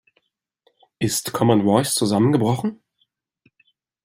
[0.97, 2.81] Ist Common Voice zusammengebrochen?